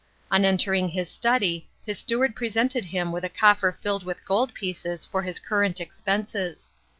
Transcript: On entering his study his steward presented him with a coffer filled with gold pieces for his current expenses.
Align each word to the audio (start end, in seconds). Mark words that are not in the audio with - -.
On 0.31 0.43
entering 0.45 0.89
his 0.89 1.11
study 1.11 1.69
his 1.85 1.99
steward 1.99 2.35
presented 2.35 2.85
him 2.85 3.11
with 3.11 3.23
a 3.23 3.29
coffer 3.29 3.77
filled 3.83 4.03
with 4.03 4.25
gold 4.25 4.51
pieces 4.55 5.05
for 5.05 5.21
his 5.21 5.37
current 5.37 5.79
expenses. 5.79 6.71